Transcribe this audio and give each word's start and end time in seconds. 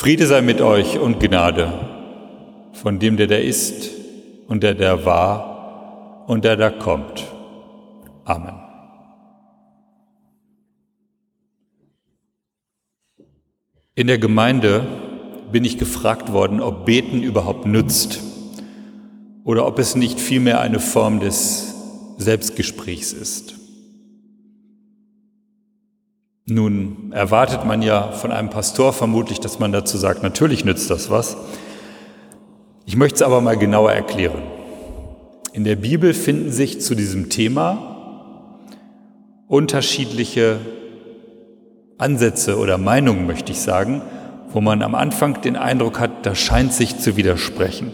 Friede 0.00 0.26
sei 0.26 0.40
mit 0.40 0.62
euch 0.62 0.98
und 0.98 1.20
Gnade 1.20 1.74
von 2.72 2.98
dem, 2.98 3.18
der 3.18 3.26
da 3.26 3.34
ist 3.34 3.90
und 4.48 4.62
der 4.62 4.74
da 4.74 5.04
war 5.04 6.24
und 6.26 6.42
der 6.42 6.56
da 6.56 6.70
kommt. 6.70 7.26
Amen. 8.24 8.54
In 13.94 14.06
der 14.06 14.16
Gemeinde 14.16 14.86
bin 15.52 15.66
ich 15.66 15.76
gefragt 15.76 16.32
worden, 16.32 16.62
ob 16.62 16.86
Beten 16.86 17.22
überhaupt 17.22 17.66
nützt 17.66 18.20
oder 19.44 19.66
ob 19.66 19.78
es 19.78 19.96
nicht 19.96 20.18
vielmehr 20.18 20.62
eine 20.62 20.80
Form 20.80 21.20
des 21.20 21.74
Selbstgesprächs 22.16 23.12
ist. 23.12 23.59
Nun 26.50 27.12
erwartet 27.12 27.64
man 27.64 27.80
ja 27.80 28.10
von 28.10 28.32
einem 28.32 28.50
Pastor 28.50 28.92
vermutlich, 28.92 29.38
dass 29.38 29.60
man 29.60 29.70
dazu 29.70 29.96
sagt, 29.96 30.24
natürlich 30.24 30.64
nützt 30.64 30.90
das 30.90 31.08
was. 31.08 31.36
Ich 32.86 32.96
möchte 32.96 33.16
es 33.16 33.22
aber 33.22 33.40
mal 33.40 33.56
genauer 33.56 33.92
erklären. 33.92 34.42
In 35.52 35.62
der 35.62 35.76
Bibel 35.76 36.12
finden 36.12 36.50
sich 36.50 36.80
zu 36.80 36.96
diesem 36.96 37.30
Thema 37.30 38.58
unterschiedliche 39.46 40.58
Ansätze 41.98 42.58
oder 42.58 42.78
Meinungen, 42.78 43.28
möchte 43.28 43.52
ich 43.52 43.60
sagen, 43.60 44.02
wo 44.52 44.60
man 44.60 44.82
am 44.82 44.96
Anfang 44.96 45.40
den 45.42 45.56
Eindruck 45.56 46.00
hat, 46.00 46.26
das 46.26 46.38
scheint 46.38 46.72
sich 46.72 46.98
zu 46.98 47.16
widersprechen. 47.16 47.92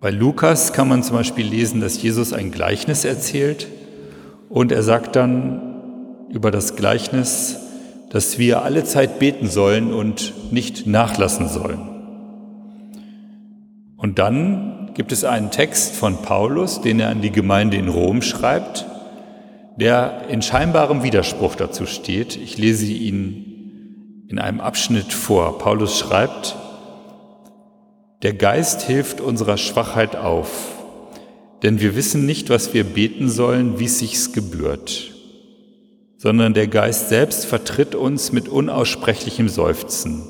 Bei 0.00 0.10
Lukas 0.10 0.72
kann 0.72 0.88
man 0.88 1.04
zum 1.04 1.16
Beispiel 1.16 1.46
lesen, 1.46 1.80
dass 1.80 2.02
Jesus 2.02 2.32
ein 2.32 2.50
Gleichnis 2.50 3.04
erzählt, 3.04 3.68
und 4.50 4.72
er 4.72 4.82
sagt 4.82 5.16
dann 5.16 6.26
über 6.28 6.50
das 6.50 6.76
Gleichnis, 6.76 7.56
dass 8.10 8.38
wir 8.38 8.62
alle 8.62 8.84
Zeit 8.84 9.20
beten 9.20 9.48
sollen 9.48 9.94
und 9.94 10.52
nicht 10.52 10.86
nachlassen 10.86 11.48
sollen. 11.48 11.78
Und 13.96 14.18
dann 14.18 14.90
gibt 14.94 15.12
es 15.12 15.24
einen 15.24 15.52
Text 15.52 15.94
von 15.94 16.16
Paulus, 16.22 16.80
den 16.80 16.98
er 16.98 17.10
an 17.10 17.22
die 17.22 17.30
Gemeinde 17.30 17.76
in 17.76 17.88
Rom 17.88 18.22
schreibt, 18.22 18.86
der 19.76 20.22
in 20.28 20.42
scheinbarem 20.42 21.04
Widerspruch 21.04 21.54
dazu 21.54 21.86
steht. 21.86 22.36
Ich 22.36 22.58
lese 22.58 22.86
ihn 22.86 24.26
in 24.28 24.40
einem 24.40 24.60
Abschnitt 24.60 25.12
vor. 25.12 25.58
Paulus 25.58 25.96
schreibt, 25.96 26.56
der 28.22 28.34
Geist 28.34 28.82
hilft 28.82 29.20
unserer 29.20 29.56
Schwachheit 29.56 30.16
auf 30.16 30.79
denn 31.62 31.80
wir 31.80 31.94
wissen 31.96 32.26
nicht, 32.26 32.50
was 32.50 32.72
wir 32.74 32.84
beten 32.84 33.28
sollen, 33.28 33.78
wie 33.78 33.88
sich's 33.88 34.32
gebührt, 34.32 35.12
sondern 36.16 36.54
der 36.54 36.68
Geist 36.68 37.08
selbst 37.08 37.46
vertritt 37.46 37.94
uns 37.94 38.32
mit 38.32 38.48
unaussprechlichem 38.48 39.48
Seufzen. 39.48 40.24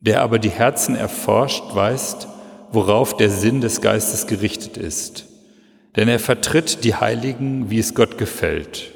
Der 0.00 0.22
aber 0.22 0.38
die 0.38 0.50
Herzen 0.50 0.94
erforscht, 0.94 1.74
weiß, 1.74 2.28
worauf 2.72 3.16
der 3.16 3.30
Sinn 3.30 3.60
des 3.60 3.80
Geistes 3.80 4.26
gerichtet 4.26 4.76
ist, 4.76 5.26
denn 5.96 6.08
er 6.08 6.18
vertritt 6.18 6.84
die 6.84 6.94
Heiligen, 6.94 7.70
wie 7.70 7.78
es 7.78 7.94
Gott 7.94 8.16
gefällt. 8.16 8.94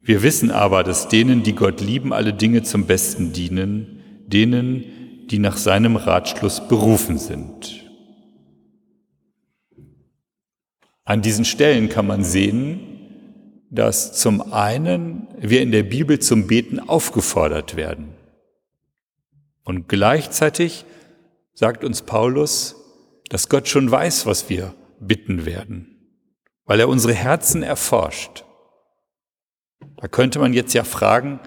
Wir 0.00 0.22
wissen 0.22 0.50
aber, 0.50 0.84
dass 0.84 1.08
denen, 1.08 1.42
die 1.42 1.54
Gott 1.54 1.80
lieben, 1.80 2.12
alle 2.12 2.32
Dinge 2.32 2.62
zum 2.62 2.86
Besten 2.86 3.32
dienen, 3.32 4.02
denen, 4.26 4.84
die 5.30 5.38
nach 5.38 5.56
seinem 5.56 5.96
Ratschluss 5.96 6.66
berufen 6.68 7.18
sind. 7.18 7.84
An 11.04 11.22
diesen 11.22 11.44
Stellen 11.44 11.88
kann 11.88 12.06
man 12.06 12.24
sehen, 12.24 12.80
dass 13.70 14.12
zum 14.14 14.52
einen 14.52 15.28
wir 15.38 15.62
in 15.62 15.72
der 15.72 15.82
Bibel 15.82 16.18
zum 16.18 16.46
Beten 16.46 16.80
aufgefordert 16.80 17.76
werden. 17.76 18.14
Und 19.64 19.88
gleichzeitig 19.88 20.84
sagt 21.54 21.84
uns 21.84 22.02
Paulus, 22.02 22.76
dass 23.28 23.48
Gott 23.48 23.68
schon 23.68 23.90
weiß, 23.90 24.24
was 24.26 24.48
wir 24.48 24.74
bitten 25.00 25.44
werden, 25.44 25.96
weil 26.64 26.80
er 26.80 26.88
unsere 26.88 27.14
Herzen 27.14 27.62
erforscht. 27.62 28.44
Da 29.96 30.08
könnte 30.08 30.38
man 30.38 30.54
jetzt 30.54 30.72
ja 30.74 30.84
fragen, 30.84 31.40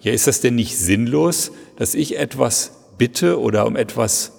ja, 0.00 0.12
ist 0.12 0.26
das 0.26 0.40
denn 0.40 0.54
nicht 0.54 0.76
sinnlos, 0.78 1.52
dass 1.76 1.94
ich 1.94 2.18
etwas 2.18 2.77
bitte 2.98 3.40
oder 3.40 3.66
um 3.66 3.76
etwas, 3.76 4.32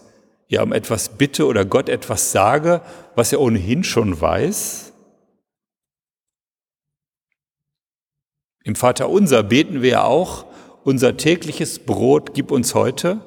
ja, 0.48 0.62
um 0.62 0.74
etwas 0.74 1.18
bitte 1.18 1.48
oder 1.48 1.66
Gott 1.66 1.90
etwas 1.90 2.32
sage, 2.32 2.82
was 3.16 3.32
er 3.34 3.42
ohnehin 3.42 3.84
schon 3.84 4.20
weiß? 4.20 4.94
Im 8.64 8.76
Vater 8.76 9.10
unser 9.10 9.42
beten 9.42 9.82
wir 9.82 9.90
ja 9.90 10.04
auch, 10.04 10.46
unser 10.84 11.18
tägliches 11.18 11.80
Brot 11.80 12.34
gib 12.34 12.52
uns 12.52 12.76
heute. 12.76 13.22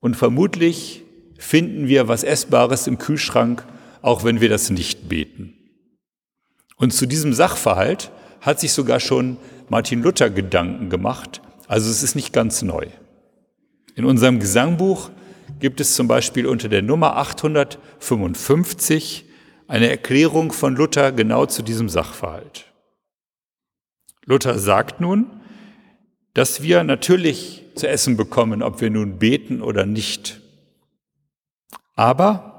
Und 0.00 0.16
vermutlich 0.16 1.02
finden 1.38 1.86
wir 1.86 2.08
was 2.08 2.24
Essbares 2.24 2.86
im 2.86 2.98
Kühlschrank, 2.98 3.64
auch 4.00 4.24
wenn 4.24 4.40
wir 4.40 4.48
das 4.48 4.70
nicht 4.70 5.08
beten. 5.08 5.54
Und 6.76 6.92
zu 6.92 7.06
diesem 7.06 7.32
Sachverhalt 7.32 8.10
hat 8.40 8.58
sich 8.58 8.72
sogar 8.72 8.98
schon 8.98 9.36
Martin 9.68 10.02
Luther 10.02 10.30
Gedanken 10.30 10.90
gemacht, 10.90 11.40
also 11.68 11.88
es 11.88 12.02
ist 12.02 12.16
nicht 12.16 12.32
ganz 12.32 12.62
neu. 12.62 12.86
In 13.94 14.04
unserem 14.04 14.40
Gesangbuch 14.40 15.10
gibt 15.60 15.80
es 15.80 15.94
zum 15.94 16.08
Beispiel 16.08 16.46
unter 16.46 16.68
der 16.68 16.82
Nummer 16.82 17.16
855 17.16 19.26
eine 19.68 19.88
Erklärung 19.88 20.52
von 20.52 20.76
Luther 20.76 21.12
genau 21.12 21.46
zu 21.46 21.62
diesem 21.62 21.88
Sachverhalt. 21.88 22.66
Luther 24.24 24.58
sagt 24.58 25.00
nun, 25.00 25.30
dass 26.34 26.62
wir 26.62 26.84
natürlich 26.84 27.64
zu 27.74 27.88
essen 27.88 28.16
bekommen, 28.16 28.62
ob 28.62 28.80
wir 28.80 28.90
nun 28.90 29.18
beten 29.18 29.62
oder 29.62 29.86
nicht. 29.86 30.40
Aber 31.94 32.52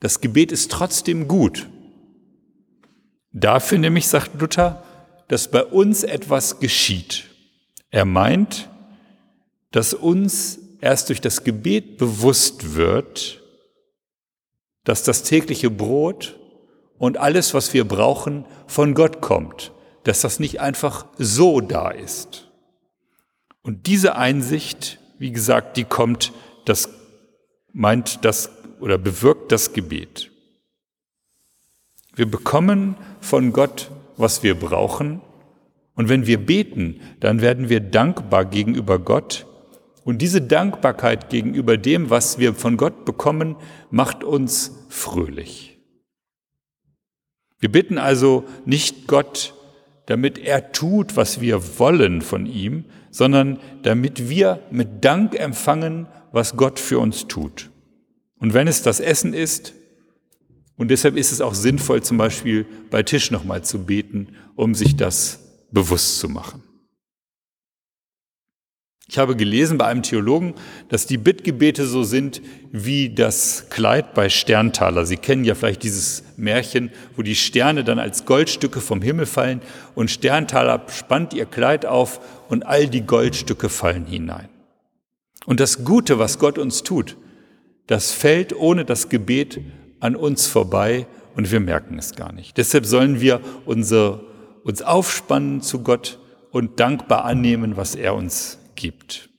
das 0.00 0.20
Gebet 0.20 0.52
ist 0.52 0.70
trotzdem 0.70 1.28
gut. 1.28 1.68
Dafür 3.32 3.78
nämlich, 3.78 4.08
sagt 4.08 4.40
Luther, 4.40 4.82
dass 5.28 5.50
bei 5.50 5.64
uns 5.64 6.04
etwas 6.04 6.60
geschieht. 6.60 7.24
Er 7.90 8.04
meint, 8.04 8.68
dass 9.76 9.92
uns 9.92 10.58
erst 10.80 11.10
durch 11.10 11.20
das 11.20 11.44
Gebet 11.44 11.98
bewusst 11.98 12.76
wird, 12.76 13.42
dass 14.84 15.02
das 15.02 15.22
tägliche 15.22 15.68
Brot 15.68 16.40
und 16.96 17.18
alles, 17.18 17.52
was 17.52 17.74
wir 17.74 17.86
brauchen, 17.86 18.46
von 18.66 18.94
Gott 18.94 19.20
kommt, 19.20 19.72
dass 20.04 20.22
das 20.22 20.40
nicht 20.40 20.62
einfach 20.62 21.04
so 21.18 21.60
da 21.60 21.90
ist. 21.90 22.50
Und 23.60 23.86
diese 23.86 24.16
Einsicht, 24.16 24.98
wie 25.18 25.30
gesagt, 25.30 25.76
die 25.76 25.84
kommt, 25.84 26.32
das 26.64 26.88
meint 27.74 28.24
das 28.24 28.48
oder 28.80 28.96
bewirkt 28.96 29.52
das 29.52 29.74
Gebet. 29.74 30.30
Wir 32.14 32.30
bekommen 32.30 32.96
von 33.20 33.52
Gott, 33.52 33.90
was 34.16 34.42
wir 34.42 34.58
brauchen. 34.58 35.20
Und 35.94 36.08
wenn 36.08 36.26
wir 36.26 36.38
beten, 36.38 37.02
dann 37.20 37.42
werden 37.42 37.68
wir 37.68 37.80
dankbar 37.80 38.46
gegenüber 38.46 38.98
Gott 38.98 39.45
und 40.06 40.22
diese 40.22 40.40
Dankbarkeit 40.40 41.30
gegenüber 41.30 41.76
dem, 41.76 42.10
was 42.10 42.38
wir 42.38 42.54
von 42.54 42.76
Gott 42.76 43.04
bekommen, 43.04 43.56
macht 43.90 44.22
uns 44.22 44.86
fröhlich. 44.88 45.80
Wir 47.58 47.72
bitten 47.72 47.98
also 47.98 48.44
nicht 48.64 49.08
Gott, 49.08 49.52
damit 50.06 50.38
er 50.38 50.70
tut, 50.70 51.16
was 51.16 51.40
wir 51.40 51.80
wollen 51.80 52.22
von 52.22 52.46
ihm, 52.46 52.84
sondern 53.10 53.58
damit 53.82 54.28
wir 54.28 54.62
mit 54.70 55.04
Dank 55.04 55.34
empfangen, 55.34 56.06
was 56.30 56.56
Gott 56.56 56.78
für 56.78 57.00
uns 57.00 57.26
tut. 57.26 57.70
Und 58.38 58.54
wenn 58.54 58.68
es 58.68 58.82
das 58.82 59.00
Essen 59.00 59.34
ist, 59.34 59.74
und 60.76 60.92
deshalb 60.92 61.16
ist 61.16 61.32
es 61.32 61.40
auch 61.40 61.54
sinnvoll, 61.54 62.04
zum 62.04 62.16
Beispiel 62.16 62.64
bei 62.90 63.02
Tisch 63.02 63.32
nochmal 63.32 63.64
zu 63.64 63.84
beten, 63.84 64.36
um 64.54 64.76
sich 64.76 64.94
das 64.94 65.40
bewusst 65.72 66.20
zu 66.20 66.28
machen. 66.28 66.62
Ich 69.08 69.18
habe 69.18 69.36
gelesen 69.36 69.78
bei 69.78 69.86
einem 69.86 70.02
Theologen, 70.02 70.54
dass 70.88 71.06
die 71.06 71.16
Bittgebete 71.16 71.86
so 71.86 72.02
sind 72.02 72.42
wie 72.72 73.14
das 73.14 73.70
Kleid 73.70 74.14
bei 74.14 74.28
Sterntaler. 74.28 75.06
Sie 75.06 75.16
kennen 75.16 75.44
ja 75.44 75.54
vielleicht 75.54 75.84
dieses 75.84 76.24
Märchen, 76.36 76.90
wo 77.14 77.22
die 77.22 77.36
Sterne 77.36 77.84
dann 77.84 78.00
als 78.00 78.24
Goldstücke 78.24 78.80
vom 78.80 79.00
Himmel 79.02 79.26
fallen 79.26 79.60
und 79.94 80.10
Sterntaler 80.10 80.86
spannt 80.88 81.34
ihr 81.34 81.46
Kleid 81.46 81.86
auf 81.86 82.20
und 82.48 82.66
all 82.66 82.88
die 82.88 83.02
Goldstücke 83.02 83.68
fallen 83.68 84.06
hinein. 84.06 84.48
Und 85.46 85.60
das 85.60 85.84
Gute, 85.84 86.18
was 86.18 86.40
Gott 86.40 86.58
uns 86.58 86.82
tut, 86.82 87.16
das 87.86 88.10
fällt 88.10 88.56
ohne 88.56 88.84
das 88.84 89.08
Gebet 89.08 89.60
an 90.00 90.16
uns 90.16 90.48
vorbei 90.48 91.06
und 91.36 91.52
wir 91.52 91.60
merken 91.60 91.96
es 92.00 92.16
gar 92.16 92.32
nicht. 92.32 92.56
Deshalb 92.56 92.84
sollen 92.84 93.20
wir 93.20 93.40
unsere, 93.66 94.24
uns 94.64 94.82
aufspannen 94.82 95.60
zu 95.60 95.84
Gott 95.84 96.18
und 96.50 96.80
dankbar 96.80 97.24
annehmen, 97.24 97.76
was 97.76 97.94
er 97.94 98.16
uns 98.16 98.58
gibt. 98.76 99.30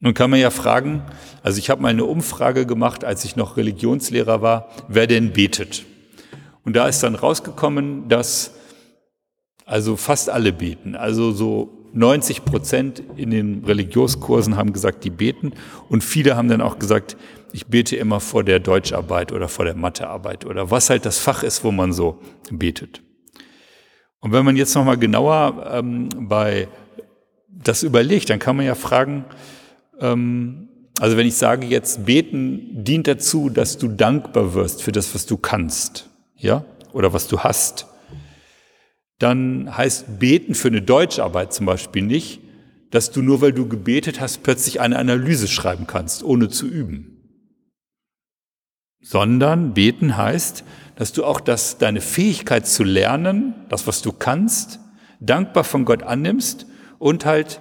Nun 0.00 0.12
kann 0.12 0.30
man 0.30 0.40
ja 0.40 0.50
fragen, 0.50 1.02
also 1.42 1.58
ich 1.58 1.70
habe 1.70 1.80
mal 1.80 1.88
eine 1.88 2.04
Umfrage 2.04 2.66
gemacht, 2.66 3.04
als 3.04 3.24
ich 3.24 3.36
noch 3.36 3.56
Religionslehrer 3.56 4.42
war, 4.42 4.68
wer 4.88 5.06
denn 5.06 5.32
betet. 5.32 5.86
Und 6.64 6.76
da 6.76 6.88
ist 6.88 7.02
dann 7.02 7.14
rausgekommen, 7.14 8.08
dass 8.08 8.52
Also 9.66 9.96
fast 9.96 10.28
alle 10.28 10.52
beten. 10.52 10.94
Also 10.94 11.32
so 11.32 11.88
90 11.94 12.44
Prozent 12.44 13.02
in 13.16 13.30
den 13.30 13.64
Religionskursen 13.64 14.56
haben 14.56 14.72
gesagt, 14.72 15.04
die 15.04 15.10
beten. 15.10 15.52
Und 15.88 16.04
viele 16.04 16.36
haben 16.36 16.48
dann 16.48 16.60
auch 16.60 16.78
gesagt, 16.78 17.16
ich 17.52 17.66
bete 17.68 17.96
immer 17.96 18.20
vor 18.20 18.44
der 18.44 18.58
Deutscharbeit 18.60 19.32
oder 19.32 19.48
vor 19.48 19.64
der 19.64 19.76
Mathearbeit 19.76 20.44
oder 20.44 20.70
was 20.70 20.90
halt 20.90 21.06
das 21.06 21.18
Fach 21.18 21.42
ist, 21.42 21.64
wo 21.64 21.70
man 21.70 21.92
so 21.92 22.20
betet. 22.50 23.00
Und 24.20 24.32
wenn 24.32 24.44
man 24.44 24.56
jetzt 24.56 24.74
nochmal 24.74 24.98
genauer 24.98 25.70
ähm, 25.72 26.08
bei 26.28 26.68
das 27.62 27.82
überlegt, 27.82 28.30
dann 28.30 28.38
kann 28.38 28.56
man 28.56 28.66
ja 28.66 28.74
fragen, 28.74 29.24
ähm, 30.00 30.68
also 31.00 31.16
wenn 31.16 31.26
ich 31.26 31.36
sage 31.36 31.66
jetzt, 31.66 32.06
beten 32.06 32.84
dient 32.84 33.06
dazu, 33.06 33.50
dass 33.50 33.78
du 33.78 33.88
dankbar 33.88 34.54
wirst 34.54 34.82
für 34.82 34.92
das, 34.92 35.14
was 35.14 35.26
du 35.26 35.36
kannst, 35.36 36.08
ja, 36.36 36.64
oder 36.92 37.12
was 37.12 37.26
du 37.26 37.40
hast, 37.40 37.86
dann 39.18 39.76
heißt 39.76 40.18
beten 40.18 40.54
für 40.54 40.68
eine 40.68 40.82
Deutscharbeit 40.82 41.52
zum 41.52 41.66
Beispiel 41.66 42.02
nicht, 42.02 42.40
dass 42.90 43.10
du 43.10 43.22
nur 43.22 43.40
weil 43.40 43.52
du 43.52 43.68
gebetet 43.68 44.20
hast, 44.20 44.42
plötzlich 44.42 44.80
eine 44.80 44.98
Analyse 44.98 45.48
schreiben 45.48 45.86
kannst, 45.86 46.22
ohne 46.22 46.48
zu 46.48 46.66
üben. 46.66 47.10
Sondern 49.00 49.74
beten 49.74 50.16
heißt, 50.16 50.64
dass 50.96 51.12
du 51.12 51.24
auch 51.24 51.40
das, 51.40 51.78
deine 51.78 52.00
Fähigkeit 52.00 52.66
zu 52.66 52.84
lernen, 52.84 53.54
das, 53.68 53.86
was 53.86 54.00
du 54.00 54.12
kannst, 54.12 54.78
dankbar 55.20 55.64
von 55.64 55.84
Gott 55.84 56.04
annimmst 56.04 56.66
und 56.98 57.24
halt 57.24 57.60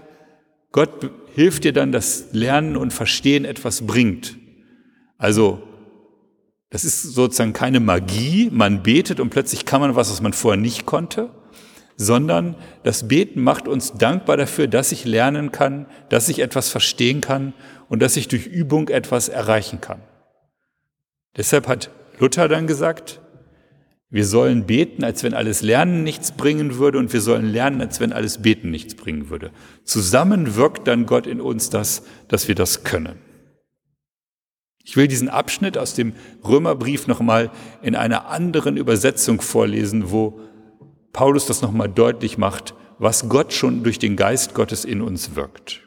Gott 0.72 1.12
hilft 1.36 1.64
dir 1.64 1.74
dann, 1.74 1.92
dass 1.92 2.34
Lernen 2.34 2.76
und 2.76 2.92
Verstehen 2.92 3.46
etwas 3.46 3.86
bringt. 3.86 4.38
Also, 5.18 5.62
das 6.72 6.84
ist 6.84 7.04
sozusagen 7.04 7.54
keine 7.54 7.80
Magie, 7.80 8.50
man 8.52 8.82
betet 8.82 9.20
und 9.20 9.30
plötzlich 9.30 9.66
kann 9.66 9.80
man 9.80 9.96
was, 9.96 10.12
was 10.12 10.22
man 10.22 10.34
vorher 10.34 10.60
nicht 10.60 10.88
konnte, 10.88 11.30
sondern 11.96 12.56
das 12.84 13.08
Beten 13.08 13.42
macht 13.42 13.68
uns 13.68 13.94
dankbar 13.94 14.38
dafür, 14.38 14.68
dass 14.68 14.92
ich 14.92 15.06
lernen 15.06 15.52
kann, 15.52 15.86
dass 16.10 16.30
ich 16.30 16.40
etwas 16.40 16.70
verstehen 16.70 17.22
kann 17.22 17.54
und 17.90 18.02
dass 18.02 18.18
ich 18.18 18.28
durch 18.28 18.48
Übung 18.48 18.90
etwas 18.90 19.30
erreichen 19.30 19.80
kann. 19.80 20.02
Deshalb 21.38 21.68
hat 21.68 21.92
Luther 22.20 22.48
dann 22.48 22.66
gesagt, 22.66 23.22
wir 24.14 24.28
sollen 24.28 24.68
beten, 24.68 25.04
als 25.04 25.24
wenn 25.24 25.34
alles 25.34 25.64
Lernen 25.64 26.04
nichts 26.04 26.34
bringen 26.34 26.78
würde 26.78 27.00
und 27.00 27.12
wir 27.12 27.20
sollen 27.20 27.52
lernen, 27.52 27.82
als 27.82 28.00
wenn 28.00 28.14
alles 28.14 28.44
Beten 28.44 28.70
nichts 28.70 28.94
bringen 28.94 29.32
würde. 29.32 29.50
Zusammen 29.86 30.56
wirkt 30.56 30.88
dann 30.88 31.08
Gott 31.08 31.26
in 31.26 31.42
uns 31.42 31.72
das, 31.72 32.04
dass 32.28 32.48
wir 32.48 32.54
das 32.54 32.84
können. 32.84 33.16
Ich 34.84 34.96
will 34.96 35.08
diesen 35.08 35.30
Abschnitt 35.30 35.80
aus 35.80 35.96
dem 35.96 36.14
Römerbrief 36.48 37.08
nochmal 37.08 37.50
in 37.82 37.96
einer 37.96 38.28
anderen 38.28 38.78
Übersetzung 38.78 39.42
vorlesen, 39.42 40.12
wo 40.12 40.40
Paulus 41.12 41.48
das 41.48 41.64
nochmal 41.64 41.90
deutlich 41.90 42.38
macht, 42.38 42.76
was 43.00 43.30
Gott 43.30 43.52
schon 43.52 43.84
durch 43.84 43.98
den 43.98 44.16
Geist 44.16 44.54
Gottes 44.54 44.86
in 44.86 45.02
uns 45.02 45.36
wirkt. 45.36 45.82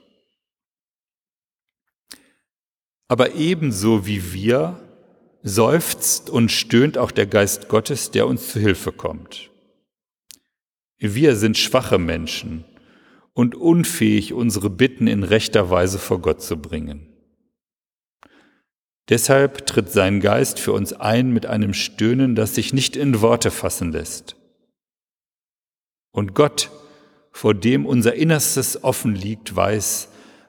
Aber 3.06 3.36
ebenso 3.36 4.04
wie 4.04 4.32
wir 4.32 4.80
seufzt 5.46 6.28
und 6.28 6.50
stöhnt 6.50 6.98
auch 6.98 7.12
der 7.12 7.26
Geist 7.26 7.68
Gottes, 7.68 8.10
der 8.10 8.26
uns 8.26 8.50
zu 8.50 8.58
Hilfe 8.58 8.90
kommt. 8.90 9.50
Wir 10.98 11.36
sind 11.36 11.56
schwache 11.56 11.98
Menschen 11.98 12.64
und 13.32 13.54
unfähig, 13.54 14.32
unsere 14.32 14.70
Bitten 14.70 15.06
in 15.06 15.22
rechter 15.22 15.70
Weise 15.70 16.00
vor 16.00 16.20
Gott 16.20 16.42
zu 16.42 16.56
bringen. 16.56 17.06
Deshalb 19.08 19.66
tritt 19.66 19.92
sein 19.92 20.18
Geist 20.18 20.58
für 20.58 20.72
uns 20.72 20.92
ein 20.92 21.32
mit 21.32 21.46
einem 21.46 21.74
Stöhnen, 21.74 22.34
das 22.34 22.56
sich 22.56 22.72
nicht 22.72 22.96
in 22.96 23.20
Worte 23.20 23.52
fassen 23.52 23.92
lässt. 23.92 24.34
Und 26.10 26.34
Gott, 26.34 26.72
vor 27.30 27.54
dem 27.54 27.86
unser 27.86 28.14
Innerstes 28.14 28.82
offen 28.82 29.14
liegt, 29.14 29.54
weiß, 29.54 30.08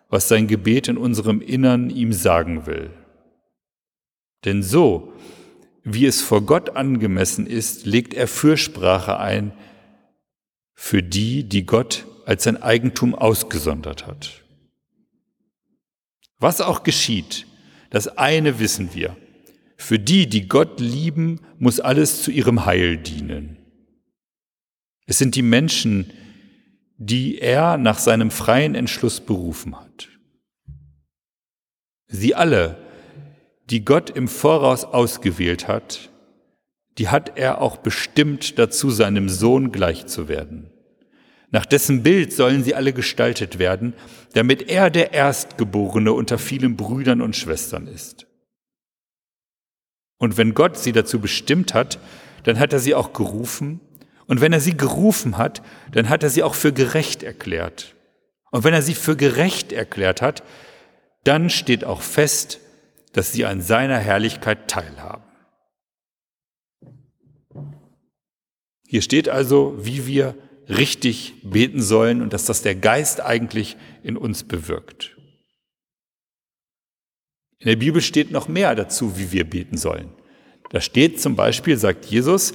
was 0.10 0.28
sein 0.28 0.48
Gebet 0.48 0.88
in 0.88 0.98
unserem 0.98 1.40
Innern 1.40 1.92
ihm 1.92 2.14
sagen 2.14 2.66
will. 2.66 2.90
Denn 4.46 4.64
so, 4.64 5.14
wie 5.84 6.06
es 6.06 6.22
vor 6.22 6.42
Gott 6.46 6.76
angemessen 6.76 7.48
ist, 7.48 7.86
legt 7.86 8.14
er 8.14 8.28
Fürsprache 8.28 9.20
ein 9.20 9.54
für 10.74 11.02
die, 11.02 11.44
die 11.44 11.66
Gott 11.66 12.06
als 12.26 12.44
sein 12.44 12.62
Eigentum 12.62 13.16
ausgesondert 13.16 14.06
hat. 14.06 14.44
Was 16.40 16.62
auch 16.62 16.84
geschieht, 16.84 17.48
das 17.90 18.18
eine 18.18 18.60
wissen 18.60 18.94
wir. 18.94 19.16
Für 19.78 19.98
die, 19.98 20.28
die 20.28 20.48
Gott 20.48 20.80
lieben, 20.80 21.40
muss 21.58 21.80
alles 21.80 22.22
zu 22.22 22.32
ihrem 22.32 22.66
Heil 22.66 22.98
dienen. 22.98 23.58
Es 25.06 25.18
sind 25.18 25.36
die 25.36 25.42
Menschen, 25.42 26.12
die 26.98 27.40
er 27.40 27.78
nach 27.78 28.00
seinem 28.00 28.30
freien 28.30 28.76
Entschluss 28.76 29.22
berufen 29.22 29.80
hat. 29.80 30.10
Sie 32.08 32.36
alle 32.36 32.87
die 33.70 33.84
Gott 33.84 34.10
im 34.10 34.28
Voraus 34.28 34.86
ausgewählt 34.86 35.68
hat, 35.68 36.10
die 36.98 37.10
hat 37.10 37.38
er 37.38 37.62
auch 37.62 37.78
bestimmt 37.78 38.58
dazu, 38.58 38.90
seinem 38.90 39.30
Sohn 39.30 39.72
gleich 39.72 40.08
zu 40.08 40.28
werden. 40.28 40.72
Nach 41.52 41.66
dessen 41.66 42.04
Bild 42.04 42.34
sollen 42.34 42.64
sie 42.64 42.76
alle 42.76 42.94
gestaltet 42.94 43.60
werden, 43.60 43.94
damit 44.34 44.70
er 44.70 44.90
der 44.90 45.14
Erstgeborene 45.14 46.12
unter 46.12 46.38
vielen 46.38 46.76
Brüdern 46.76 47.22
und 47.22 47.36
Schwestern 47.36 47.88
ist. 47.88 48.26
Und 50.18 50.38
wenn 50.38 50.54
Gott 50.54 50.78
sie 50.78 50.92
dazu 50.92 51.20
bestimmt 51.20 51.74
hat, 51.74 52.00
dann 52.44 52.60
hat 52.60 52.74
er 52.74 52.80
sie 52.80 52.96
auch 52.96 53.14
gerufen. 53.14 53.80
Und 54.26 54.42
wenn 54.42 54.52
er 54.52 54.60
sie 54.60 54.76
gerufen 54.76 55.38
hat, 55.38 55.62
dann 55.92 56.10
hat 56.10 56.24
er 56.24 56.30
sie 56.30 56.44
auch 56.44 56.56
für 56.56 56.74
gerecht 56.74 57.24
erklärt. 57.24 57.96
Und 58.52 58.64
wenn 58.64 58.74
er 58.74 58.82
sie 58.82 58.96
für 58.96 59.16
gerecht 59.16 59.72
erklärt 59.72 60.22
hat, 60.22 60.44
dann 61.24 61.50
steht 61.50 61.86
auch 61.86 62.02
fest, 62.02 62.60
dass 63.18 63.32
sie 63.32 63.46
an 63.46 63.62
seiner 63.62 63.98
Herrlichkeit 63.98 64.68
teilhaben. 64.68 65.24
Hier 68.88 69.02
steht 69.02 69.28
also, 69.28 69.76
wie 69.80 70.06
wir 70.06 70.36
richtig 70.70 71.34
beten 71.44 71.82
sollen 71.82 72.22
und 72.22 72.32
dass 72.32 72.46
das 72.46 72.62
der 72.62 72.76
Geist 72.76 73.20
eigentlich 73.20 73.76
in 74.04 74.18
uns 74.18 74.44
bewirkt. 74.44 75.18
In 77.58 77.66
der 77.66 77.78
Bibel 77.78 78.04
steht 78.04 78.30
noch 78.30 78.48
mehr 78.48 78.76
dazu, 78.76 79.18
wie 79.18 79.32
wir 79.32 79.50
beten 79.50 79.78
sollen. 79.78 80.14
Da 80.70 80.80
steht 80.80 81.20
zum 81.20 81.36
Beispiel, 81.36 81.76
sagt 81.76 82.06
Jesus, 82.06 82.54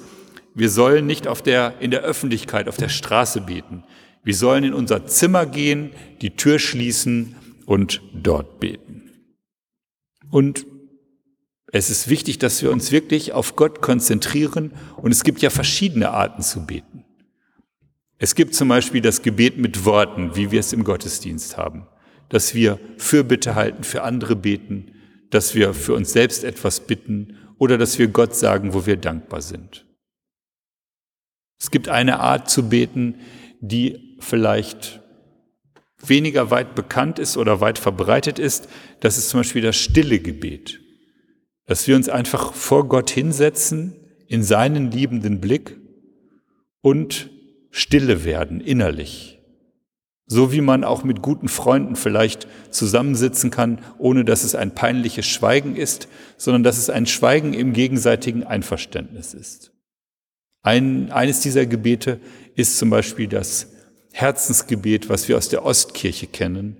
wir 0.55 0.71
sollen 0.71 1.09
nicht 1.09 1.27
auf 1.27 1.43
der, 1.43 1.81
in 1.81 1.91
der 1.91 2.03
Öffentlichkeit, 2.03 2.69
auf 2.69 2.77
der 2.77 2.89
Straße 2.89 3.41
beten. 3.41 3.83
Wir 4.23 4.37
sollen 4.37 4.63
in 4.63 4.75
unser 4.75 5.07
Zimmer 5.07 5.45
gehen, 5.45 5.91
die 6.21 6.37
Tür 6.37 6.61
schließen 6.61 7.35
und 7.67 8.01
dort 8.15 8.61
beten. 8.61 8.92
Und 10.33 10.67
es 11.73 11.91
ist 11.91 12.09
wichtig, 12.09 12.39
dass 12.39 12.63
wir 12.63 12.73
uns 12.73 12.91
wirklich 12.91 13.35
auf 13.35 13.55
Gott 13.55 13.83
konzentrieren. 13.83 14.73
Und 14.97 15.13
es 15.13 15.25
gibt 15.25 15.43
ja 15.43 15.51
verschiedene 15.51 16.11
Arten 16.11 16.43
zu 16.43 16.65
beten. 16.65 17.05
Es 18.17 18.35
gibt 18.35 18.55
zum 18.55 18.69
Beispiel 18.69 19.03
das 19.03 19.21
Gebet 19.21 19.59
mit 19.59 19.85
Worten, 19.85 20.35
wie 20.35 20.51
wir 20.51 20.61
es 20.61 20.73
im 20.73 20.85
Gottesdienst 20.85 21.59
haben. 21.59 21.87
Dass 22.31 22.55
wir 22.55 22.81
Fürbitte 22.97 23.55
halten, 23.55 23.85
für 23.85 24.05
andere 24.05 24.35
beten, 24.35 24.93
dass 25.29 25.55
wir 25.55 25.75
für 25.75 25.93
uns 25.93 26.13
selbst 26.13 26.45
etwas 26.45 26.81
bitten 26.81 27.37
oder 27.59 27.77
dass 27.77 27.99
wir 27.99 28.09
Gott 28.09 28.35
sagen, 28.35 28.73
wo 28.73 28.87
wir 28.87 28.97
dankbar 28.97 29.43
sind. 29.43 29.85
Es 31.61 31.71
gibt 31.71 31.91
eine 31.91 32.21
Art 32.21 32.49
zu 32.49 32.71
beten, 32.71 33.17
die 33.61 34.17
vielleicht 34.19 35.02
weniger 36.09 36.51
weit 36.51 36.75
bekannt 36.75 37.19
ist 37.19 37.37
oder 37.37 37.61
weit 37.61 37.79
verbreitet 37.79 38.39
ist, 38.39 38.69
das 39.01 39.19
ist 39.19 39.29
zum 39.29 39.41
Beispiel 39.41 39.63
das 39.63 39.77
stille 39.77 40.19
Gebet. 40.19 40.81
Dass 41.67 41.87
wir 41.87 41.97
uns 41.97 42.09
einfach 42.09 42.55
vor 42.55 42.89
Gott 42.89 43.11
hinsetzen, 43.11 43.95
in 44.27 44.43
seinen 44.43 44.91
liebenden 44.91 45.41
Blick 45.41 45.77
und 46.81 47.31
stille 47.71 48.25
werden, 48.25 48.61
innerlich. 48.61 49.41
So 50.27 50.53
wie 50.53 50.61
man 50.61 50.85
auch 50.85 51.05
mit 51.05 51.21
guten 51.21 51.49
Freunden 51.49 51.97
vielleicht 51.97 52.49
zusammensitzen 52.71 53.51
kann, 53.51 53.81
ohne 53.99 54.25
dass 54.25 54.45
es 54.45 54.55
ein 54.55 54.75
peinliches 54.75 55.27
Schweigen 55.27 55.77
ist, 55.77 56.09
sondern 56.37 56.63
dass 56.63 56.79
es 56.79 56.89
ein 56.89 57.07
Schweigen 57.07 57.53
im 57.53 57.73
gegenseitigen 57.73 58.45
Einverständnis 58.45 59.35
ist. 59.35 59.73
Ein, 60.63 61.11
eines 61.11 61.41
dieser 61.41 61.67
Gebete 61.67 62.21
ist 62.55 62.79
zum 62.79 62.89
Beispiel 62.89 63.27
das 63.27 63.69
Herzensgebet, 64.13 65.09
was 65.09 65.29
wir 65.29 65.37
aus 65.37 65.49
der 65.49 65.65
Ostkirche 65.65 66.27
kennen, 66.27 66.77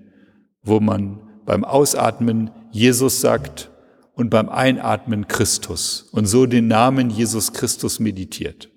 wo 0.61 0.79
man 0.79 1.19
beim 1.45 1.63
Ausatmen 1.63 2.51
Jesus 2.71 3.21
sagt 3.21 3.69
und 4.13 4.29
beim 4.29 4.49
Einatmen 4.49 5.27
Christus 5.27 6.09
und 6.11 6.25
so 6.25 6.45
den 6.45 6.67
Namen 6.67 7.09
Jesus 7.09 7.53
Christus 7.53 7.99
meditiert. 7.99 8.69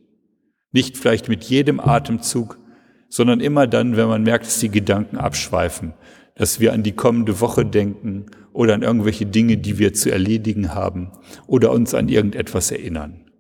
Nicht 0.73 0.97
vielleicht 0.97 1.29
mit 1.29 1.45
jedem 1.45 1.81
Atemzug, 1.81 2.59
sondern 3.09 3.41
immer 3.41 3.67
dann, 3.67 3.97
wenn 3.97 4.09
man 4.09 4.23
merkt, 4.23 4.47
dass 4.47 4.59
die 4.59 4.69
Gedanken 4.69 5.17
abschweifen, 5.17 5.95
dass 6.35 6.61
wir 6.61 6.73
an 6.73 6.83
die 6.83 6.93
kommende 6.93 7.41
Woche 7.41 7.65
denken 7.65 8.27
oder 8.53 8.75
an 8.75 8.83
irgendwelche 8.83 9.27
Dinge, 9.27 9.59
die 9.59 9.79
wir 9.79 9.93
zu 9.95 10.11
erledigen 10.11 10.75
haben 10.75 11.13
oder 11.47 11.71
uns 11.71 11.95
an 11.95 12.09
irgendetwas 12.09 12.71
erinnern. 12.71 13.31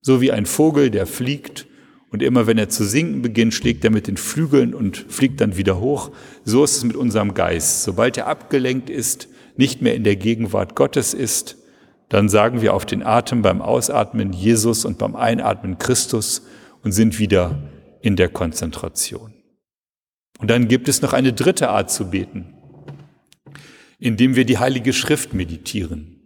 So 0.00 0.20
wie 0.20 0.32
ein 0.32 0.46
Vogel, 0.46 0.90
der 0.90 1.06
fliegt 1.06 1.66
Und 2.10 2.22
immer 2.22 2.46
wenn 2.46 2.58
er 2.58 2.68
zu 2.68 2.84
sinken 2.84 3.22
beginnt, 3.22 3.54
schlägt 3.54 3.84
er 3.84 3.90
mit 3.90 4.08
den 4.08 4.16
Flügeln 4.16 4.74
und 4.74 4.96
fliegt 4.96 5.40
dann 5.40 5.56
wieder 5.56 5.80
hoch. 5.80 6.10
So 6.44 6.64
ist 6.64 6.76
es 6.76 6.84
mit 6.84 6.96
unserem 6.96 7.34
Geist. 7.34 7.84
Sobald 7.84 8.16
er 8.16 8.26
abgelenkt 8.26 8.90
ist, 8.90 9.28
nicht 9.56 9.80
mehr 9.80 9.94
in 9.94 10.04
der 10.04 10.16
Gegenwart 10.16 10.74
Gottes 10.74 11.14
ist, 11.14 11.56
dann 12.08 12.28
sagen 12.28 12.60
wir 12.60 12.74
auf 12.74 12.84
den 12.84 13.04
Atem 13.04 13.42
beim 13.42 13.62
Ausatmen 13.62 14.32
Jesus 14.32 14.84
und 14.84 14.98
beim 14.98 15.14
Einatmen 15.14 15.78
Christus 15.78 16.42
und 16.82 16.90
sind 16.92 17.20
wieder 17.20 17.70
in 18.00 18.16
der 18.16 18.28
Konzentration. 18.28 19.32
Und 20.40 20.50
dann 20.50 20.66
gibt 20.66 20.88
es 20.88 21.02
noch 21.02 21.12
eine 21.12 21.32
dritte 21.32 21.68
Art 21.68 21.90
zu 21.90 22.10
beten, 22.10 22.54
indem 23.98 24.34
wir 24.34 24.44
die 24.44 24.58
Heilige 24.58 24.92
Schrift 24.92 25.34
meditieren, 25.34 26.16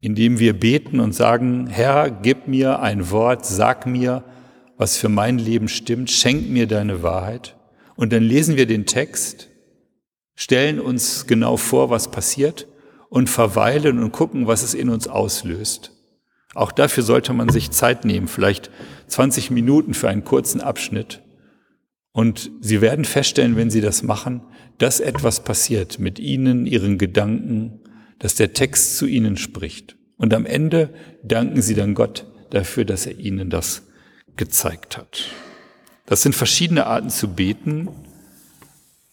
indem 0.00 0.38
wir 0.38 0.52
beten 0.52 1.00
und 1.00 1.14
sagen, 1.14 1.68
Herr, 1.68 2.10
gib 2.10 2.48
mir 2.48 2.80
ein 2.80 3.10
Wort, 3.10 3.46
sag 3.46 3.86
mir, 3.86 4.24
was 4.76 4.96
für 4.96 5.08
mein 5.08 5.38
Leben 5.38 5.68
stimmt, 5.68 6.10
schenk 6.10 6.48
mir 6.48 6.66
deine 6.66 7.02
Wahrheit. 7.02 7.56
Und 7.96 8.12
dann 8.12 8.22
lesen 8.22 8.56
wir 8.56 8.66
den 8.66 8.86
Text, 8.86 9.48
stellen 10.34 10.80
uns 10.80 11.26
genau 11.26 11.56
vor, 11.56 11.90
was 11.90 12.10
passiert 12.10 12.66
und 13.08 13.30
verweilen 13.30 13.98
und 13.98 14.12
gucken, 14.12 14.46
was 14.46 14.62
es 14.62 14.74
in 14.74 14.90
uns 14.90 15.08
auslöst. 15.08 15.92
Auch 16.54 16.72
dafür 16.72 17.02
sollte 17.02 17.32
man 17.32 17.48
sich 17.48 17.70
Zeit 17.70 18.04
nehmen, 18.04 18.28
vielleicht 18.28 18.70
20 19.08 19.50
Minuten 19.50 19.94
für 19.94 20.08
einen 20.08 20.24
kurzen 20.24 20.60
Abschnitt. 20.60 21.22
Und 22.12 22.50
Sie 22.60 22.80
werden 22.80 23.04
feststellen, 23.04 23.56
wenn 23.56 23.70
Sie 23.70 23.82
das 23.82 24.02
machen, 24.02 24.42
dass 24.78 25.00
etwas 25.00 25.44
passiert 25.44 25.98
mit 25.98 26.18
Ihnen, 26.18 26.66
Ihren 26.66 26.98
Gedanken, 26.98 27.80
dass 28.18 28.34
der 28.34 28.54
Text 28.54 28.96
zu 28.96 29.06
Ihnen 29.06 29.36
spricht. 29.36 29.96
Und 30.16 30.32
am 30.32 30.46
Ende 30.46 30.94
danken 31.22 31.60
Sie 31.60 31.74
dann 31.74 31.94
Gott 31.94 32.26
dafür, 32.50 32.84
dass 32.86 33.06
er 33.06 33.18
Ihnen 33.18 33.50
das 33.50 33.85
gezeigt 34.36 34.96
hat. 34.96 35.24
Das 36.06 36.22
sind 36.22 36.34
verschiedene 36.34 36.86
Arten 36.86 37.10
zu 37.10 37.28
beten 37.28 37.88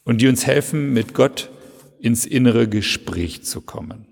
und 0.03 0.21
die 0.21 0.27
uns 0.27 0.45
helfen, 0.45 0.93
mit 0.93 1.13
Gott 1.13 1.49
ins 1.99 2.25
innere 2.25 2.67
Gespräch 2.67 3.43
zu 3.43 3.61
kommen. 3.61 4.07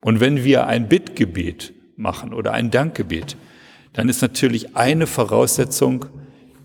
Und 0.00 0.20
wenn 0.20 0.44
wir 0.44 0.66
ein 0.66 0.88
Bittgebet 0.88 1.74
machen 1.96 2.32
oder 2.32 2.52
ein 2.52 2.70
Dankgebet, 2.70 3.36
dann 3.92 4.08
ist 4.08 4.22
natürlich 4.22 4.76
eine 4.76 5.06
Voraussetzung, 5.06 6.06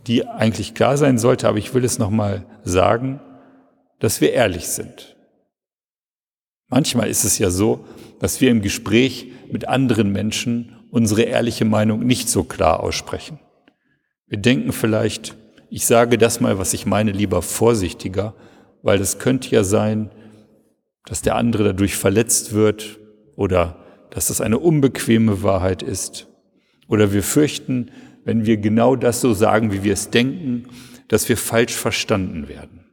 die 0.06 0.28
eigentlich 0.28 0.74
klar 0.74 0.98
sein 0.98 1.18
sollte, 1.18 1.48
aber 1.48 1.58
ich 1.58 1.74
will 1.74 1.84
es 1.84 1.98
nochmal 1.98 2.46
sagen, 2.63 3.20
dass 4.00 4.22
wir 4.22 4.34
ehrlich 4.34 4.68
sind. 4.68 5.16
Manchmal 6.70 7.10
ist 7.10 7.24
es 7.24 7.38
ja 7.40 7.50
so, 7.50 7.86
dass 8.20 8.42
wir 8.42 8.52
im 8.52 8.62
Gespräch 8.62 9.32
mit 9.52 9.68
anderen 9.68 10.12
Menschen 10.12 10.73
unsere 10.93 11.23
ehrliche 11.23 11.65
Meinung 11.65 12.05
nicht 12.05 12.29
so 12.29 12.43
klar 12.43 12.79
aussprechen. 12.81 13.39
Wir 14.27 14.38
denken 14.38 14.71
vielleicht, 14.71 15.35
ich 15.71 15.88
sage 15.88 16.19
das 16.19 16.39
mal, 16.39 16.59
was 16.59 16.75
ich 16.75 16.85
meine, 16.85 17.12
lieber 17.12 17.41
vorsichtiger, 17.41 18.35
weil 18.83 19.01
es 19.01 19.17
könnte 19.17 19.50
ja 19.50 19.63
sein, 19.63 20.12
dass 21.05 21.23
der 21.23 21.35
andere 21.35 21.63
dadurch 21.63 21.95
verletzt 21.95 22.53
wird 22.53 23.00
oder 23.35 23.83
dass 24.12 24.27
das 24.27 24.39
eine 24.39 24.59
unbequeme 24.59 25.41
Wahrheit 25.41 25.81
ist. 25.81 26.27
Oder 26.88 27.12
wir 27.12 27.23
fürchten, 27.23 27.89
wenn 28.23 28.45
wir 28.45 28.57
genau 28.57 28.95
das 28.95 29.19
so 29.19 29.33
sagen, 29.33 29.73
wie 29.73 29.83
wir 29.83 29.93
es 29.93 30.12
denken, 30.12 30.67
dass 31.07 31.27
wir 31.27 31.38
falsch 31.38 31.73
verstanden 31.73 32.47
werden. 32.47 32.85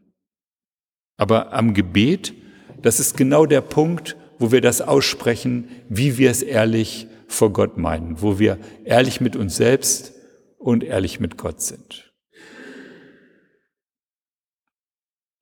Aber 1.18 1.52
am 1.52 1.74
Gebet, 1.74 2.32
das 2.80 2.98
ist 2.98 3.18
genau 3.18 3.44
der 3.44 3.60
Punkt, 3.60 4.16
wo 4.38 4.52
wir 4.52 4.62
das 4.62 4.80
aussprechen, 4.80 5.68
wie 5.90 6.16
wir 6.16 6.30
es 6.30 6.40
ehrlich 6.40 7.06
vor 7.30 7.52
Gott 7.52 7.78
meinen, 7.78 8.20
wo 8.20 8.38
wir 8.38 8.58
ehrlich 8.84 9.20
mit 9.20 9.36
uns 9.36 9.56
selbst 9.56 10.12
und 10.58 10.82
ehrlich 10.84 11.20
mit 11.20 11.38
Gott 11.38 11.62
sind. 11.62 12.12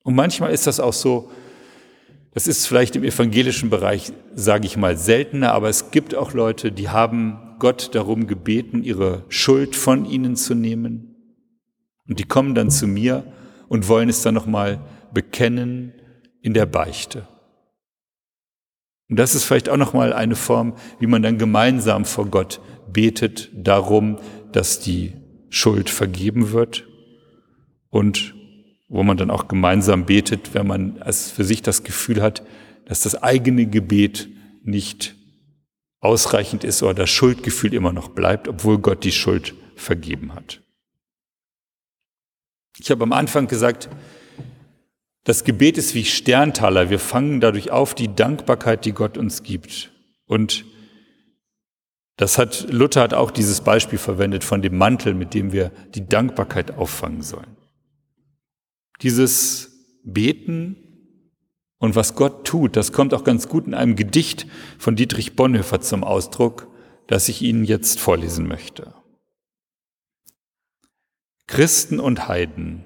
Und 0.03 0.15
manchmal 0.15 0.51
ist 0.51 0.67
das 0.67 0.79
auch 0.79 0.93
so, 0.93 1.31
das 2.31 2.47
ist 2.47 2.67
vielleicht 2.67 2.95
im 2.95 3.03
evangelischen 3.03 3.69
Bereich, 3.69 4.13
sage 4.33 4.65
ich 4.65 4.77
mal, 4.77 4.97
seltener, 4.97 5.51
aber 5.51 5.67
es 5.67 5.91
gibt 5.91 6.15
auch 6.15 6.33
Leute, 6.33 6.71
die 6.71 6.89
haben 6.89 7.55
Gott 7.59 7.93
darum 7.95 8.27
gebeten, 8.27 8.83
ihre 8.83 9.25
Schuld 9.29 9.75
von 9.75 10.05
ihnen 10.05 10.35
zu 10.35 10.53
nehmen. 10.53 11.15
Und 12.07 12.19
die 12.19 12.23
kommen 12.23 12.55
dann 12.55 12.69
zu 12.69 12.87
mir 12.87 13.33
und 13.67 13.87
wollen 13.87 14.09
es 14.09 14.21
dann 14.21 14.35
nochmal 14.35 14.79
bekennen 15.11 15.93
in 16.41 16.53
der 16.53 16.65
Beichte. 16.65 17.27
Und 19.09 19.17
das 19.17 19.33
ist 19.35 19.43
vielleicht 19.43 19.69
auch 19.69 19.77
nochmal 19.77 20.13
eine 20.13 20.35
Form, 20.35 20.75
wie 20.99 21.07
man 21.07 21.23
dann 21.23 21.37
gemeinsam 21.37 22.05
vor 22.05 22.27
Gott 22.27 22.61
betet 22.91 23.49
darum, 23.53 24.19
dass 24.51 24.79
die 24.79 25.13
Schuld 25.49 25.89
vergeben 25.89 26.51
wird 26.51 26.87
und 27.89 28.35
wo 28.87 29.03
man 29.03 29.17
dann 29.17 29.31
auch 29.31 29.47
gemeinsam 29.47 30.05
betet, 30.05 30.53
wenn 30.53 30.67
man 30.67 31.01
als 31.01 31.31
für 31.31 31.43
sich 31.43 31.61
das 31.61 31.83
Gefühl 31.83 32.21
hat, 32.21 32.43
dass 32.85 33.01
das 33.01 33.21
eigene 33.21 33.65
Gebet 33.67 34.29
nicht 34.63 35.15
ausreichend 35.99 36.63
ist 36.63 36.81
oder 36.81 36.93
das 36.93 37.09
Schuldgefühl 37.09 37.73
immer 37.73 37.93
noch 37.93 38.09
bleibt, 38.09 38.47
obwohl 38.47 38.79
Gott 38.79 39.03
die 39.03 39.11
Schuld 39.11 39.53
vergeben 39.75 40.33
hat. 40.33 40.61
Ich 42.79 42.89
habe 42.91 43.03
am 43.03 43.13
Anfang 43.13 43.47
gesagt, 43.47 43.89
das 45.23 45.43
Gebet 45.43 45.77
ist 45.77 45.95
wie 45.95 46.05
Sterntaler. 46.05 46.89
Wir 46.89 46.99
fangen 46.99 47.39
dadurch 47.39 47.71
auf 47.71 47.93
die 47.93 48.13
Dankbarkeit, 48.13 48.85
die 48.85 48.93
Gott 48.93 49.17
uns 49.17 49.43
gibt. 49.43 49.91
Und 50.25 50.65
das 52.17 52.37
hat, 52.37 52.67
Luther 52.69 53.01
hat 53.01 53.13
auch 53.13 53.31
dieses 53.31 53.61
Beispiel 53.61 53.97
verwendet 53.97 54.43
von 54.43 54.61
dem 54.61 54.77
Mantel, 54.77 55.13
mit 55.13 55.33
dem 55.33 55.51
wir 55.51 55.71
die 55.95 56.07
Dankbarkeit 56.07 56.71
auffangen 56.77 57.21
sollen. 57.21 57.55
Dieses 59.01 59.71
Beten 60.03 60.75
und 61.77 61.95
was 61.95 62.15
Gott 62.15 62.45
tut, 62.45 62.75
das 62.75 62.91
kommt 62.91 63.13
auch 63.13 63.23
ganz 63.23 63.47
gut 63.47 63.67
in 63.67 63.73
einem 63.73 63.95
Gedicht 63.95 64.47
von 64.77 64.97
Dietrich 64.97 65.37
Bonhoeffer 65.37 65.79
zum 65.79 66.03
Ausdruck, 66.03 66.67
das 67.07 67.29
ich 67.29 67.41
Ihnen 67.41 67.63
jetzt 67.63 67.99
vorlesen 67.99 68.47
möchte. 68.47 68.93
Christen 71.47 71.99
und 71.99 72.27
Heiden, 72.27 72.85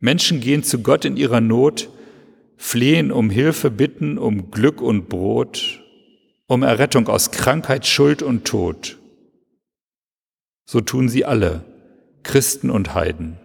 Menschen 0.00 0.40
gehen 0.40 0.62
zu 0.62 0.82
Gott 0.82 1.04
in 1.04 1.16
ihrer 1.16 1.42
Not, 1.42 1.90
flehen 2.56 3.12
um 3.12 3.30
Hilfe, 3.30 3.70
bitten 3.70 4.18
um 4.18 4.50
Glück 4.50 4.80
und 4.80 5.08
Brot, 5.08 5.82
um 6.46 6.62
Errettung 6.62 7.08
aus 7.08 7.30
Krankheit, 7.30 7.86
Schuld 7.86 8.22
und 8.22 8.46
Tod. 8.46 8.98
So 10.64 10.80
tun 10.80 11.08
sie 11.08 11.24
alle, 11.24 11.64
Christen 12.22 12.70
und 12.70 12.94
Heiden. 12.94 13.38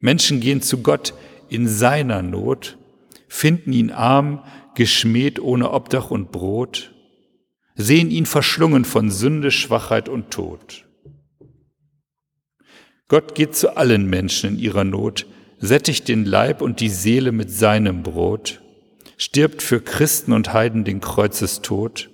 Menschen 0.00 0.40
gehen 0.40 0.62
zu 0.62 0.82
Gott 0.82 1.14
in 1.48 1.66
seiner 1.66 2.22
Not, 2.22 2.76
finden 3.28 3.72
ihn 3.72 3.90
arm, 3.90 4.44
geschmäht 4.74 5.40
ohne 5.40 5.72
Obdach 5.72 6.10
und 6.10 6.32
Brot, 6.32 6.94
sehen 7.74 8.10
ihn 8.10 8.26
verschlungen 8.26 8.84
von 8.84 9.10
Sünde, 9.10 9.50
Schwachheit 9.50 10.08
und 10.08 10.30
Tod. 10.30 10.87
Gott 13.08 13.34
geht 13.34 13.56
zu 13.56 13.76
allen 13.76 14.08
Menschen 14.08 14.50
in 14.50 14.58
ihrer 14.58 14.84
Not, 14.84 15.26
sättigt 15.58 16.08
den 16.08 16.24
Leib 16.24 16.60
und 16.60 16.80
die 16.80 16.90
Seele 16.90 17.32
mit 17.32 17.50
seinem 17.50 18.02
Brot, 18.02 18.60
stirbt 19.16 19.62
für 19.62 19.80
Christen 19.80 20.32
und 20.32 20.52
Heiden 20.52 20.84
den 20.84 21.00
Kreuzestod 21.00 22.10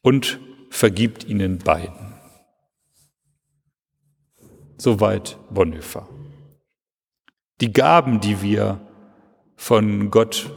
und 0.00 0.40
vergibt 0.70 1.24
ihnen 1.24 1.58
beiden. 1.58 2.14
Soweit 4.78 5.38
Bonhoeffer. 5.50 6.08
Die 7.60 7.72
Gaben, 7.72 8.20
die 8.20 8.42
wir 8.42 8.80
von 9.56 10.10
Gott 10.10 10.52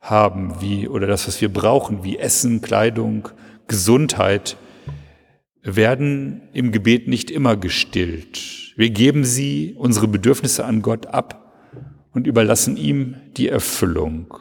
haben, 0.00 0.60
wie, 0.60 0.88
oder 0.88 1.06
das, 1.06 1.26
was 1.26 1.40
wir 1.40 1.52
brauchen, 1.52 2.04
wie 2.04 2.18
Essen, 2.18 2.60
Kleidung, 2.60 3.28
Gesundheit, 3.66 4.56
werden 5.64 6.42
im 6.52 6.70
Gebet 6.72 7.08
nicht 7.08 7.30
immer 7.30 7.56
gestillt. 7.56 8.74
Wir 8.76 8.90
geben 8.90 9.24
sie, 9.24 9.74
unsere 9.76 10.06
Bedürfnisse 10.06 10.64
an 10.64 10.82
Gott 10.82 11.06
ab 11.06 11.54
und 12.12 12.26
überlassen 12.26 12.76
ihm 12.76 13.16
die 13.36 13.48
Erfüllung. 13.48 14.36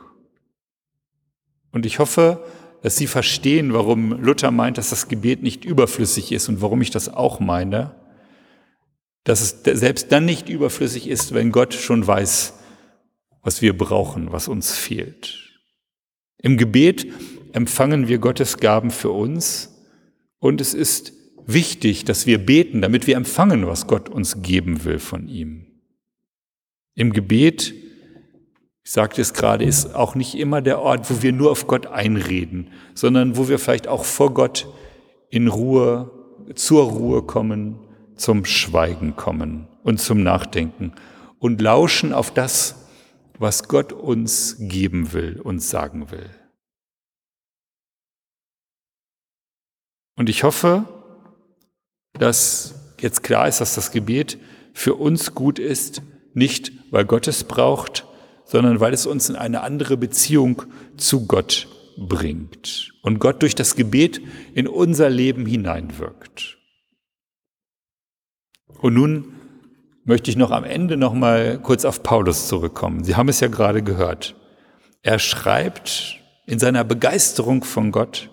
Und 1.71 1.85
ich 1.85 1.99
hoffe, 1.99 2.43
dass 2.81 2.97
Sie 2.97 3.07
verstehen, 3.07 3.73
warum 3.73 4.21
Luther 4.21 4.51
meint, 4.51 4.77
dass 4.77 4.89
das 4.89 5.07
Gebet 5.07 5.41
nicht 5.41 5.63
überflüssig 5.63 6.33
ist 6.33 6.49
und 6.49 6.61
warum 6.61 6.81
ich 6.81 6.91
das 6.91 7.07
auch 7.07 7.39
meine. 7.39 7.95
Dass 9.23 9.39
es 9.41 9.79
selbst 9.79 10.11
dann 10.11 10.25
nicht 10.25 10.49
überflüssig 10.49 11.07
ist, 11.07 11.33
wenn 11.33 11.53
Gott 11.53 11.73
schon 11.73 12.05
weiß, 12.05 12.53
was 13.41 13.61
wir 13.61 13.77
brauchen, 13.77 14.33
was 14.33 14.49
uns 14.49 14.75
fehlt. 14.75 15.39
Im 16.37 16.57
Gebet 16.57 17.07
empfangen 17.53 18.09
wir 18.09 18.17
Gottes 18.17 18.57
Gaben 18.57 18.91
für 18.91 19.11
uns 19.11 19.72
und 20.43 20.59
es 20.59 20.73
ist 20.73 21.13
wichtig, 21.45 22.03
dass 22.03 22.25
wir 22.25 22.37
beten, 22.37 22.81
damit 22.81 23.07
wir 23.07 23.15
empfangen, 23.15 23.65
was 23.65 23.87
Gott 23.87 24.09
uns 24.09 24.41
geben 24.41 24.83
will 24.83 24.99
von 24.99 25.29
ihm. 25.29 25.67
Im 26.95 27.13
Gebet, 27.13 27.73
ich 28.83 28.91
sagte 28.91 29.21
es 29.21 29.33
gerade, 29.33 29.63
ist 29.63 29.95
auch 29.95 30.15
nicht 30.15 30.35
immer 30.35 30.61
der 30.61 30.79
Ort, 30.79 31.09
wo 31.09 31.21
wir 31.21 31.31
nur 31.31 31.49
auf 31.49 31.65
Gott 31.67 31.87
einreden, 31.87 32.71
sondern 32.93 33.37
wo 33.37 33.47
wir 33.47 33.57
vielleicht 33.57 33.87
auch 33.87 34.03
vor 34.03 34.33
Gott 34.33 34.67
in 35.29 35.47
Ruhe 35.47 36.11
zur 36.55 36.89
Ruhe 36.91 37.21
kommen, 37.21 37.79
zum 38.17 38.43
Schweigen 38.43 39.15
kommen 39.15 39.69
und 39.81 40.01
zum 40.01 40.23
Nachdenken 40.23 40.91
und 41.39 41.61
lauschen 41.61 42.11
auf 42.11 42.33
das, 42.33 42.89
was 43.39 43.69
Gott 43.69 43.93
uns 43.93 44.57
geben 44.59 45.13
will 45.13 45.39
und 45.41 45.61
sagen 45.61 46.11
will. 46.11 46.29
Und 50.15 50.29
ich 50.29 50.43
hoffe, 50.43 50.85
dass 52.13 52.75
jetzt 52.99 53.23
klar 53.23 53.47
ist, 53.47 53.61
dass 53.61 53.75
das 53.75 53.91
Gebet 53.91 54.37
für 54.73 54.95
uns 54.95 55.35
gut 55.35 55.59
ist, 55.59 56.01
nicht 56.33 56.71
weil 56.91 57.05
Gott 57.05 57.27
es 57.27 57.43
braucht, 57.43 58.05
sondern 58.45 58.79
weil 58.79 58.93
es 58.93 59.05
uns 59.05 59.29
in 59.29 59.35
eine 59.35 59.61
andere 59.61 59.97
Beziehung 59.97 60.63
zu 60.97 61.25
Gott 61.27 61.67
bringt 61.97 62.93
und 63.01 63.19
Gott 63.19 63.41
durch 63.41 63.55
das 63.55 63.75
Gebet 63.75 64.21
in 64.53 64.67
unser 64.67 65.09
Leben 65.09 65.45
hineinwirkt. 65.45 66.57
Und 68.79 68.93
nun 68.93 69.33
möchte 70.03 70.29
ich 70.29 70.37
noch 70.37 70.51
am 70.51 70.63
Ende 70.63 70.97
noch 70.97 71.13
mal 71.13 71.59
kurz 71.59 71.85
auf 71.85 72.03
Paulus 72.03 72.47
zurückkommen. 72.47 73.03
Sie 73.03 73.15
haben 73.15 73.29
es 73.29 73.39
ja 73.39 73.47
gerade 73.47 73.81
gehört. 73.81 74.35
Er 75.01 75.19
schreibt 75.19 76.17
in 76.45 76.59
seiner 76.59 76.83
Begeisterung 76.83 77.63
von 77.63 77.91
Gott, 77.91 78.29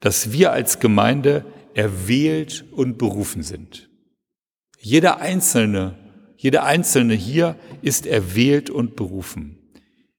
dass 0.00 0.32
wir 0.32 0.52
als 0.52 0.80
Gemeinde 0.80 1.44
erwählt 1.74 2.64
und 2.72 2.98
berufen 2.98 3.42
sind. 3.42 3.88
Jeder 4.78 5.20
Einzelne, 5.20 5.94
jeder 6.36 6.64
Einzelne 6.64 7.14
hier 7.14 7.56
ist 7.82 8.06
erwählt 8.06 8.70
und 8.70 8.96
berufen. 8.96 9.58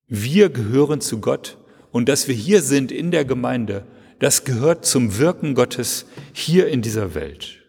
Wir 0.07 0.49
gehören 0.49 1.01
zu 1.01 1.19
Gott 1.19 1.57
und 1.91 2.09
dass 2.09 2.27
wir 2.27 2.35
hier 2.35 2.61
sind 2.61 2.91
in 2.91 3.11
der 3.11 3.25
Gemeinde, 3.25 3.85
das 4.19 4.43
gehört 4.43 4.85
zum 4.85 5.17
Wirken 5.17 5.55
Gottes 5.55 6.05
hier 6.33 6.67
in 6.67 6.81
dieser 6.81 7.15
Welt. 7.15 7.59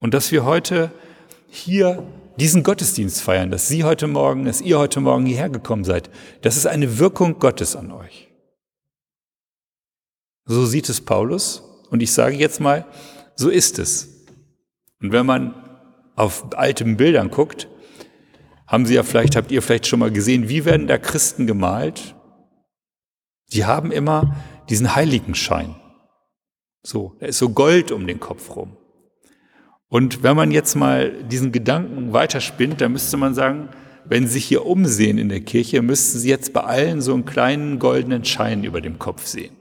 Und 0.00 0.14
dass 0.14 0.30
wir 0.30 0.44
heute 0.44 0.92
hier 1.48 2.06
diesen 2.38 2.62
Gottesdienst 2.62 3.20
feiern, 3.22 3.50
dass 3.50 3.66
Sie 3.66 3.82
heute 3.82 4.06
Morgen, 4.06 4.44
dass 4.44 4.60
ihr 4.60 4.78
heute 4.78 5.00
Morgen 5.00 5.26
hierher 5.26 5.48
gekommen 5.48 5.84
seid, 5.84 6.10
das 6.42 6.56
ist 6.56 6.66
eine 6.66 6.98
Wirkung 6.98 7.38
Gottes 7.38 7.74
an 7.74 7.90
euch. 7.90 8.27
So 10.48 10.64
sieht 10.64 10.88
es 10.88 11.02
Paulus 11.02 11.62
und 11.90 12.02
ich 12.02 12.10
sage 12.10 12.34
jetzt 12.34 12.58
mal, 12.58 12.86
so 13.36 13.50
ist 13.50 13.78
es. 13.78 14.08
Und 15.00 15.12
wenn 15.12 15.26
man 15.26 15.54
auf 16.16 16.56
alten 16.56 16.96
Bildern 16.96 17.30
guckt, 17.30 17.68
haben 18.66 18.86
Sie 18.86 18.94
ja 18.94 19.02
vielleicht, 19.02 19.36
habt 19.36 19.52
ihr 19.52 19.60
vielleicht 19.60 19.86
schon 19.86 20.00
mal 20.00 20.10
gesehen, 20.10 20.48
wie 20.48 20.64
werden 20.64 20.86
da 20.86 20.96
Christen 20.96 21.46
gemalt? 21.46 22.14
Die 23.52 23.66
haben 23.66 23.92
immer 23.92 24.36
diesen 24.70 24.96
Heiligenschein. 24.96 25.76
So, 26.82 27.16
da 27.20 27.26
ist 27.26 27.38
so 27.38 27.50
Gold 27.50 27.92
um 27.92 28.06
den 28.06 28.18
Kopf 28.18 28.56
rum. 28.56 28.76
Und 29.88 30.22
wenn 30.22 30.36
man 30.36 30.50
jetzt 30.50 30.74
mal 30.74 31.24
diesen 31.24 31.52
Gedanken 31.52 32.14
weiterspinnt, 32.14 32.80
dann 32.80 32.92
müsste 32.92 33.18
man 33.18 33.34
sagen, 33.34 33.68
wenn 34.06 34.26
Sie 34.26 34.34
sich 34.34 34.46
hier 34.46 34.64
umsehen 34.64 35.18
in 35.18 35.28
der 35.28 35.40
Kirche, 35.40 35.82
müssten 35.82 36.18
Sie 36.18 36.30
jetzt 36.30 36.54
bei 36.54 36.62
allen 36.62 37.02
so 37.02 37.12
einen 37.12 37.26
kleinen 37.26 37.78
goldenen 37.78 38.24
Schein 38.24 38.64
über 38.64 38.80
dem 38.80 38.98
Kopf 38.98 39.26
sehen. 39.26 39.58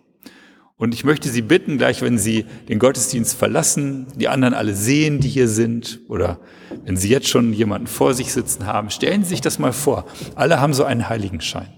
Und 0.78 0.94
ich 0.94 1.04
möchte 1.04 1.30
Sie 1.30 1.42
bitten, 1.42 1.80
gleich 1.80 2.04
wenn 2.04 2.20
Sie 2.20 2.46
den 2.70 2.78
Gottesdienst 2.78 3.36
verlassen, 3.36 4.08
die 4.16 4.28
anderen 4.28 4.54
alle 4.54 4.76
sehen, 4.76 5.20
die 5.20 5.28
hier 5.28 5.48
sind, 5.48 6.00
oder 6.08 6.40
wenn 6.86 6.96
Sie 6.96 7.10
jetzt 7.10 7.28
schon 7.28 7.52
jemanden 7.52 7.88
vor 7.88 8.14
sich 8.14 8.32
sitzen 8.32 8.68
haben, 8.68 8.92
stellen 8.92 9.24
Sie 9.24 9.30
sich 9.30 9.42
das 9.42 9.58
mal 9.58 9.74
vor. 9.74 10.06
Alle 10.36 10.62
haben 10.62 10.76
so 10.76 10.84
einen 10.84 11.10
Heiligenschein. 11.10 11.74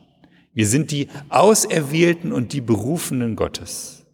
Wir 0.53 0.67
sind 0.67 0.91
die 0.91 1.07
Auserwählten 1.29 2.33
und 2.33 2.51
die 2.51 2.59
Berufenen 2.59 3.37
Gottes. 3.37 4.05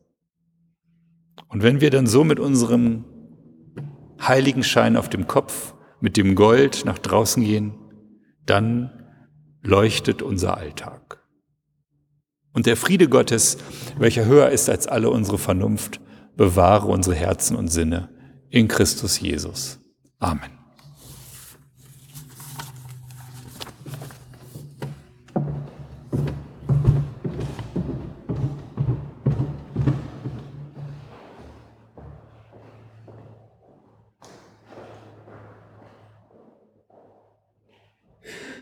Und 1.48 1.64
wenn 1.64 1.82
wir 1.82 1.90
dann 1.90 2.06
so 2.06 2.24
mit 2.24 2.40
unserem 2.40 3.06
Heiligenschein 4.22 4.98
auf 4.98 5.10
dem 5.10 5.26
Kopf, 5.26 5.74
mit 6.00 6.16
dem 6.16 6.36
Gold 6.36 6.86
nach 6.86 7.00
draußen 7.00 7.44
gehen, 7.44 7.74
dann 8.46 8.92
leuchtet 9.64 10.22
unser 10.22 10.58
Alltag. 10.58 11.25
Und 12.56 12.66
der 12.66 12.78
Friede 12.78 13.10
Gottes, 13.10 13.58
welcher 14.00 14.26
höher 14.26 14.50
ist 14.50 14.70
als 14.70 14.88
alle 14.88 15.10
unsere 15.10 15.38
Vernunft, 15.38 16.00
bewahre 16.38 16.88
unsere 16.88 17.16
Herzen 17.16 17.56
und 17.58 17.68
Sinne 17.68 18.10
in 18.50 18.70
Christus 18.70 19.20
Jesus. 19.20 19.80
Amen. 20.20 20.55